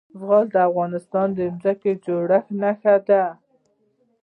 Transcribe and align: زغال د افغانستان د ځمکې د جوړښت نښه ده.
زغال 0.19 0.47
د 0.53 0.55
افغانستان 0.69 1.27
د 1.37 1.39
ځمکې 1.59 1.91
د 1.95 2.01
جوړښت 2.05 2.47
نښه 2.61 2.95
ده. 3.07 3.23